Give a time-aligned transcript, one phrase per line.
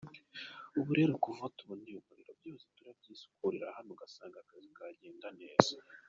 [0.79, 5.75] Ubu rero aho tuboneye umuriro, byose turabyisukurira hano ugasanga akazi karagenda neza.